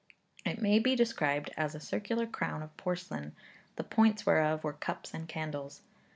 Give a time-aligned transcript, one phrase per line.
[0.43, 3.35] It may be described as a circular crown of porcelain,
[3.75, 5.83] the points whereof were cups and candles.